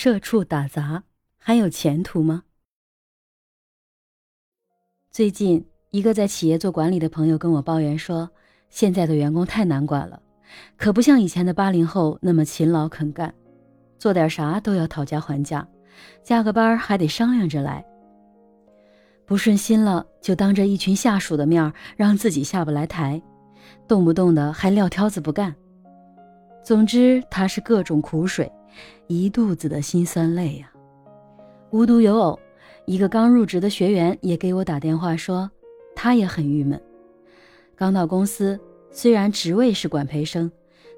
[0.00, 1.02] 社畜打杂
[1.38, 2.44] 还有前途吗？
[5.10, 8.30] 最近，一个在企业做管理的朋友跟我抱怨说，
[8.70, 10.22] 现在的员工太难管了，
[10.76, 13.34] 可不像以前的八零后那么勤劳肯干，
[13.98, 15.66] 做点啥都要讨价还价，
[16.22, 17.84] 加个班还得商量着来。
[19.26, 23.20] 不顺心了，就当着一群下属的面让自己下不来台，
[23.88, 25.52] 动不动的还撂挑子不干。
[26.62, 28.48] 总之，他是各种苦水。
[29.06, 30.70] 一肚子的辛酸泪呀！
[31.70, 32.38] 无独有偶，
[32.86, 35.50] 一个刚入职的学员也给我打电话说，
[35.94, 36.80] 他也很郁闷。
[37.76, 38.58] 刚到公司，
[38.90, 40.50] 虽然职位是管培生，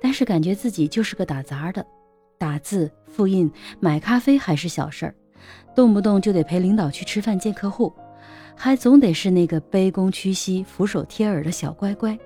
[0.00, 1.86] 但是感觉自己就是个打杂的，
[2.38, 3.50] 打字、复印、
[3.80, 5.14] 买咖啡还是小事儿，
[5.74, 7.92] 动不动就得陪领导去吃饭见客户，
[8.56, 12.18] 还总得是那个卑躬屈膝、俯首帖耳的小乖乖，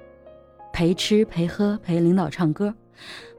[0.72, 2.72] 陪吃陪喝陪领导唱歌。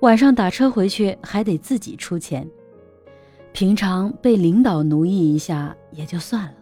[0.01, 2.47] 晚上打车回去还得自己出钱，
[3.51, 6.53] 平常被领导奴役一下也就算了，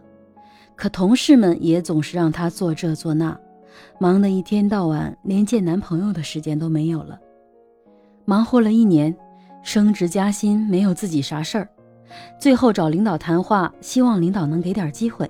[0.75, 3.39] 可同事们也总是让他做这做那，
[3.99, 7.19] 忙得一天到晚连见男朋友的时间都没有了。
[8.25, 9.15] 忙活了一年，
[9.63, 11.69] 升职加薪没有自己啥事儿，
[12.39, 15.29] 最后找领导谈话，希望领导能给点机会，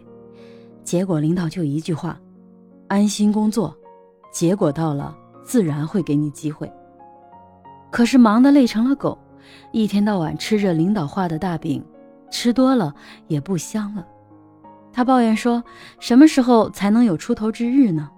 [0.83, 2.19] 结果领导就一句话：
[2.87, 3.75] 安心工作，
[4.31, 6.71] 结果到了自然会给你机会。
[7.89, 9.17] 可是忙得累成了狗，
[9.71, 11.83] 一天到晚吃着领导画的大饼，
[12.30, 12.93] 吃多了
[13.27, 14.05] 也不香了。
[14.91, 15.63] 他抱怨说
[15.99, 18.09] ：“什么时候才能有出头之日呢？”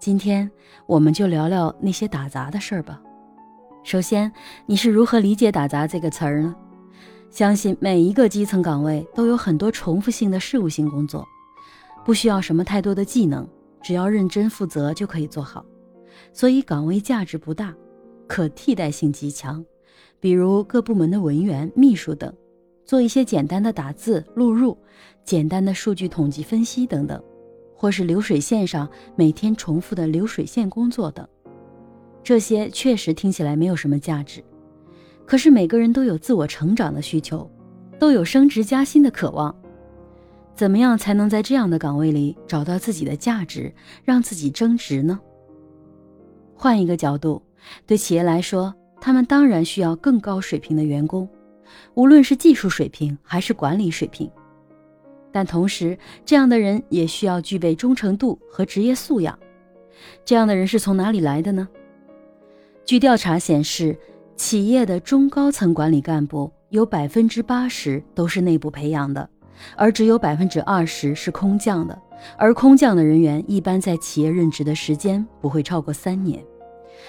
[0.00, 0.50] 今天
[0.86, 3.00] 我们就聊聊那些打杂的事儿吧。
[3.82, 4.30] 首先，
[4.66, 6.54] 你是如何理解“打杂”这个词儿呢？
[7.30, 11.26] 相信每一个基层岗位都有很多重复性的事务性工作，
[12.04, 13.46] 不需要什么太多的技能，
[13.82, 15.64] 只要认真负责就可以做好，
[16.32, 17.74] 所以岗位价值不大。
[18.26, 19.64] 可替代性极强，
[20.18, 22.32] 比如各部门的文员、秘书等，
[22.84, 24.76] 做一些简单的打字、录入、
[25.24, 27.22] 简单的数据统计分析等等，
[27.74, 31.26] 或是流水线上每天重复的流水线工作等。
[32.22, 34.42] 这些确实听起来没有什么价值，
[35.26, 37.50] 可是每个人都有自我成长的需求，
[37.98, 39.54] 都有升职加薪的渴望。
[40.54, 43.74] 怎么样才能在这样的岗位里找到自己的价值，
[44.04, 45.20] 让自己增值呢？
[46.54, 47.42] 换一个角度。
[47.86, 51.28] 对企业来说，他们当然需要更高水平的员工，
[51.94, 54.30] 无论是技术水平还是管理水平。
[55.32, 59.38] 但同时，这样的人也需要具备忠诚度和职业素养。
[60.24, 61.68] 这样的人是从哪里来的呢？
[62.84, 63.98] 据调查显示，
[64.36, 69.28] 企业的中高层管理干部有百分之八十都是内部培养的，
[69.76, 72.00] 而只有百分之二十是空降的。
[72.36, 76.44] 而空降的人员一般在企业任职的时间不会超过三年。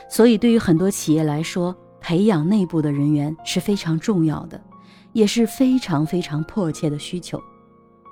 [0.10, 4.62] 所以，对于很多企业来说，培养内部的人员是非常重要的，
[5.14, 7.42] 也是非常非常迫切的需求。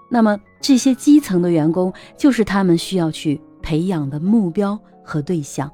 [0.10, 5.72] 那么，这些基层的员工就是他们需要去培养的目标和对象。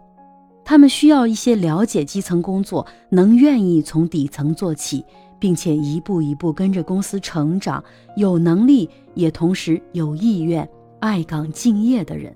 [0.64, 5.04] 他们需要一些了解基层工作、能愿意从底层做起，
[5.40, 7.84] 并且一步一步跟着公司成长、
[8.16, 10.68] 有能力也同时有意愿、
[11.00, 12.36] 爱岗敬业的人。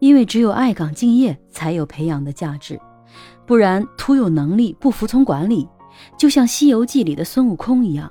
[0.00, 2.80] 因为只有爱岗敬业，才有培养的价值，
[3.46, 5.68] 不然徒有能力不服从管理，
[6.18, 8.10] 就像《西游记》里的孙悟空一样。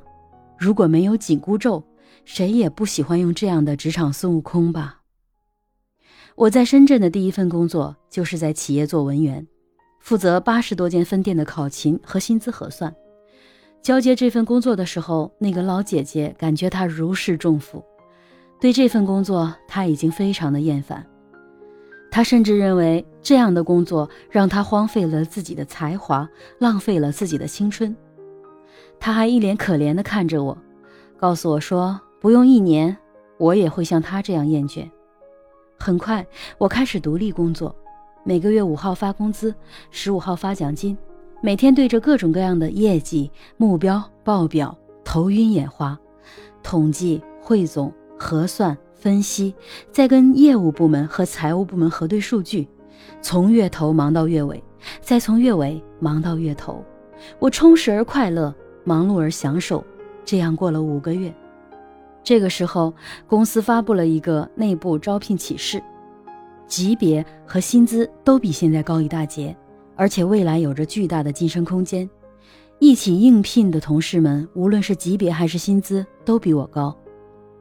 [0.58, 1.84] 如果没有紧箍咒，
[2.26, 5.02] 谁也不喜欢用这样的职场孙悟空吧。
[6.36, 9.46] 我在深圳的第一份工作就是在企业做文员，
[10.00, 12.94] 负责八十多间分店的考勤和薪资核算。
[13.82, 17.84] 交接这份工作的时候，那个老姐姐感觉她如释重负，
[18.60, 21.06] 对这份工作她已经非常的厌烦。
[22.12, 26.28] 他甚至认为这样的工作让他荒废了自己的才华，
[26.58, 27.96] 浪费了自己的青春。
[29.00, 30.58] 他还一脸可怜地看着我，
[31.18, 32.98] 告诉我说：“不用一年，
[33.38, 34.90] 我也会像他这样厌倦。”
[35.80, 36.26] 很快，
[36.58, 37.74] 我开始独立工作，
[38.26, 39.54] 每个月五号发工资，
[39.92, 40.98] 十五号发奖金，
[41.42, 45.98] 每天对着各种各样的业绩目标报表头晕眼花，
[46.62, 48.78] 统计汇总核算。
[49.00, 49.56] 分析，
[49.92, 52.68] 再跟业务部门和财务部门核对数据，
[53.22, 54.62] 从月头忙到月尾，
[55.02, 56.84] 再从月尾忙到月头，
[57.40, 58.54] 我充实而快乐，
[58.84, 59.82] 忙碌而享受，
[60.26, 61.34] 这样过了五个月。
[62.22, 62.94] 这个时候，
[63.26, 65.82] 公司发布了一个内部招聘启事，
[66.68, 69.56] 级别和薪资都比现在高一大截，
[69.96, 72.08] 而且未来有着巨大的晋升空间。
[72.80, 76.94] 一起应聘的同事们，无论是级别还是薪资，都比我高。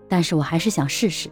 [0.09, 1.29] 但是我还是想试试。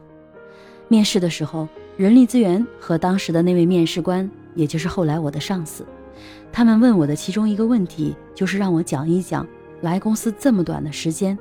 [0.89, 5.85] 面试的时候，人力资源和当时的那位面试官，也就是后来我的上司，
[6.53, 9.47] 他们问我的其中一个问题，就是让我讲一讲
[9.81, 11.37] 来公司这么短的时间，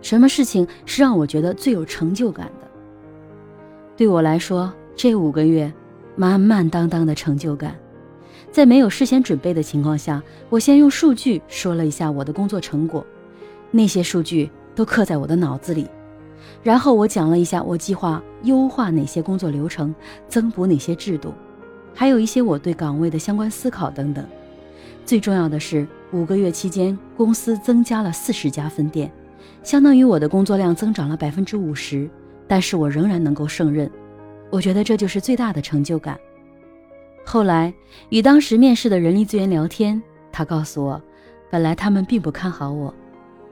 [0.00, 2.68] 什么事情是让我觉得最有成就感的？
[3.96, 5.72] 对我来说，这五个月
[6.16, 7.76] 满满当当的成就感。
[8.50, 13.04] 在没有事先准备的情况下，我先用数据说了一下我的工作成果，
[13.70, 15.86] 那些数据都刻在我的脑子里。
[16.62, 19.94] 然后我讲了一下我计划优化哪些工作流程，
[20.28, 21.32] 增补哪些制度，
[21.94, 24.24] 还有一些我对岗位的相关思考等等。
[25.04, 29.12] 最重要的是，五个月期间，公司增加了四十家分店，
[29.62, 32.08] 相当于我的工作量增长了百分之五十。
[32.46, 33.90] 但是我仍然能够胜任，
[34.50, 36.18] 我觉得这就是最大的成就感。
[37.24, 37.72] 后来
[38.10, 40.00] 与当时面试的人力资源聊天，
[40.30, 41.00] 他告诉我，
[41.50, 42.92] 本来他们并不看好我，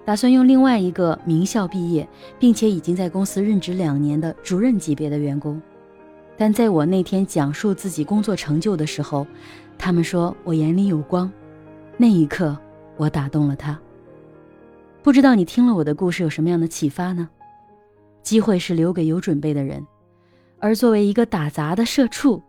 [0.05, 2.09] 打算用另外一个名校毕业，
[2.39, 5.61] 并且已经在公司任职两年的主任级别的员工。
[6.37, 9.27] 但在我那天讲述自己工作成就的时候，
[9.79, 11.31] 他们说我眼里有光。
[11.97, 12.59] 那一刻，
[12.97, 13.79] 我打动了他。
[15.03, 17.29] 不知道你听了我的故事有什么样的启发呢？
[18.23, 19.85] 机会是留给有准备的人，
[20.59, 22.43] 而作为一个打杂的社畜。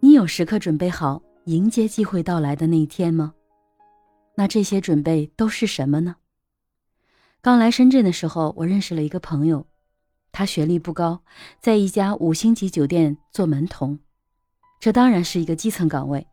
[0.00, 3.32] 你有时刻准备好迎接机会到来的那一天吗？
[4.34, 6.16] 那这些准备都是什么呢？
[7.46, 9.64] 刚来深圳的时候，我认识了一个朋友，
[10.32, 11.22] 他学历不高，
[11.60, 14.00] 在一家五星级酒店做门童，
[14.80, 16.26] 这当然是一个基层岗位，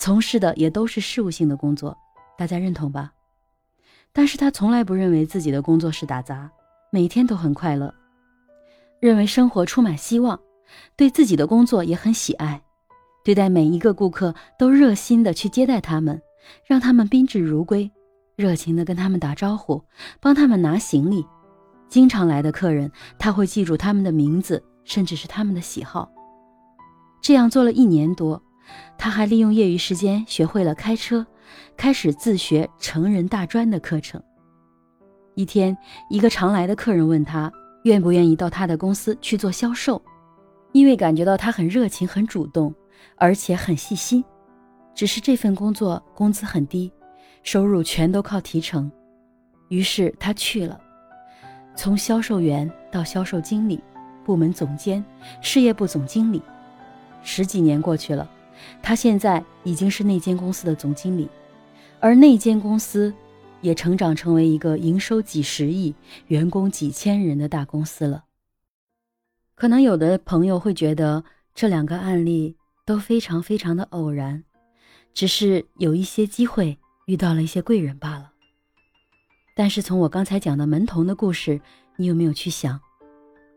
[0.00, 1.96] 从事的也都是事务性的工作，
[2.36, 3.12] 大家认同吧？
[4.12, 6.50] 但是他从来不认为自己的工作是打杂，
[6.90, 7.94] 每天都很快乐，
[8.98, 10.40] 认为生活充满希望，
[10.96, 12.60] 对自己的工作也很喜爱。
[13.22, 16.20] 对待每一个顾客都热心的去接待他们，
[16.66, 17.88] 让他们宾至如归，
[18.38, 19.82] 热情的跟他们打招呼，
[20.20, 21.26] 帮他们拿行李。
[21.88, 22.88] 经常来的客人，
[23.18, 26.08] 他会记住他们的名字，甚至是他们的喜好。
[27.20, 28.40] 这样做了一年多，
[28.96, 31.26] 他还利用业余时间学会了开车，
[31.76, 34.22] 开始自学成人大专的课程。
[35.34, 35.76] 一天，
[36.08, 37.52] 一个常来的客人问他
[37.82, 40.00] 愿不愿意到他的公司去做销售，
[40.70, 42.72] 因为感觉到他很热情、很主动。
[43.16, 44.24] 而且很细心，
[44.94, 46.92] 只是这份工作工资很低，
[47.50, 48.92] 收入全都靠提成。
[49.70, 50.78] 于是他去了，
[51.74, 53.80] 从销售员到销售经理、
[54.22, 55.02] 部门总监、
[55.40, 56.42] 事业部总经理，
[57.22, 58.30] 十几年过去了，
[58.82, 61.26] 他现在已经是那间公司的总经理，
[62.00, 63.14] 而那间公司
[63.62, 65.94] 也成长成为一个营收几十亿、
[66.26, 68.24] 员工几千人的大公司了。
[69.54, 71.24] 可能有的朋友会觉得
[71.54, 72.58] 这两个案例。
[72.84, 74.44] 都非常非常的偶然，
[75.12, 76.78] 只是有一些机会
[77.08, 78.30] 遇到了一些贵人罢了。
[79.56, 81.58] 但是从我刚才讲的门童的故事，
[81.96, 82.78] 你有没有去想，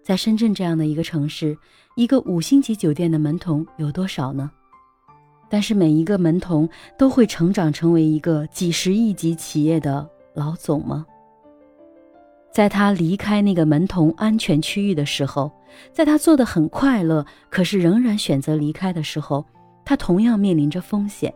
[0.02, 1.58] 在深圳这样的一个城市，
[1.98, 4.50] 一个五星级酒店的门童有多少呢？
[5.50, 6.68] 但是每一个门童
[6.98, 11.06] 都会成长成为一个几十亿级企业的老总吗？
[12.54, 15.52] 在他离开那个门童安全区域的时候，
[15.92, 19.46] 在他做的很快乐，可是仍然选择离开的时候，
[19.84, 21.34] 他同样面临着风险。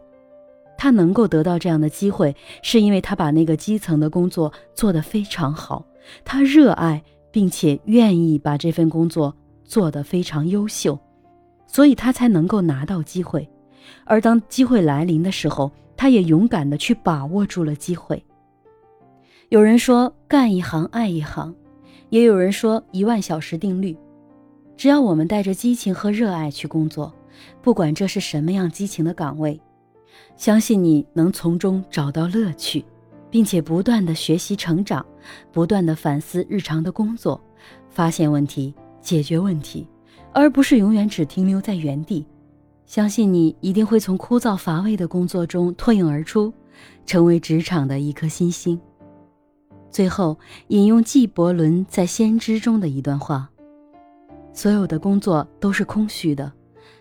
[0.77, 5.85] 他能够得到这样的机会，是因为他把那个基层的工作做得非常好，
[6.23, 7.01] 他热爱
[7.31, 10.99] 并且愿意把这份工作做得非常优秀，
[11.65, 13.47] 所以他才能够拿到机会。
[14.03, 18.23] 而当机会来临的时候，他也勇敢地去把握住了机会。
[19.49, 21.53] 有人说干一行爱一行，
[22.09, 23.95] 也有人说一万小时定律。
[24.75, 27.13] 只要我们带着激情和热爱去工作，
[27.61, 29.61] 不管这是什么样激情的岗位，
[30.35, 32.83] 相信你能从中找到乐趣，
[33.29, 35.05] 并且不断的学习成长，
[35.51, 37.41] 不断的反思日常的工作，
[37.89, 39.87] 发现问题，解决问题，
[40.33, 42.25] 而不是永远只停留在原地。
[42.85, 46.53] 相信你一定会从枯燥乏味的工作中脱颖而出，
[47.05, 48.79] 成为职场的一颗新星。
[49.89, 53.49] 最后引用纪伯伦在《先知》中的一段话
[54.53, 56.51] ：“所有的工作都是空虚的，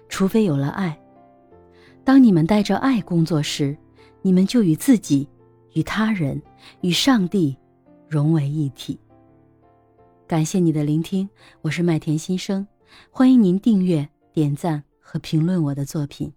[0.09, 0.97] 除非有了爱。
[2.05, 3.77] 当你们带着爱工作时，
[4.21, 5.27] 你们就与自己、
[5.73, 6.41] 与他人、
[6.83, 7.57] 与上帝
[8.07, 8.99] 融为一体。”
[10.29, 11.29] 感谢你的聆听，
[11.63, 12.67] 我是麦田新生，
[13.11, 16.31] 欢迎您订阅、点赞和评论我的作品。